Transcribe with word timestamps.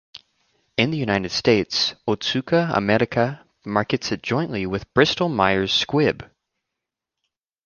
In 0.77 0.89
the 0.89 0.97
United 0.97 1.29
States, 1.29 1.93
Otsuka 2.07 2.75
America 2.75 3.45
markets 3.63 4.11
it 4.11 4.23
jointly 4.23 4.65
with 4.65 4.91
Bristol-Myers 4.95 5.71
Squibb. 5.71 6.27